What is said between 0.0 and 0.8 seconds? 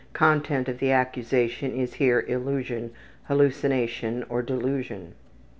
Content of